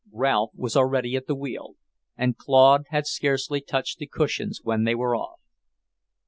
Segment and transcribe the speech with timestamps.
[0.11, 1.75] Ralph was already at the wheel,
[2.17, 5.39] and Claude had scarcely touched the cushions when they were off.